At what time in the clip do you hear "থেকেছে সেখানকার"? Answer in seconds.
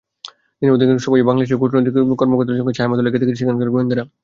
3.21-3.73